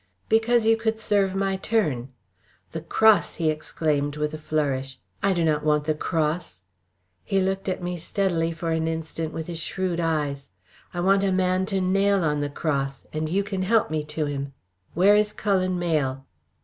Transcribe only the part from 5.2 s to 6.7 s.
"I do not want the cross."